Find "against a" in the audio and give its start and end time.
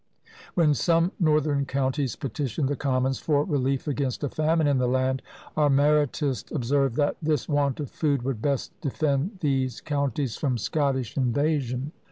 3.87-4.29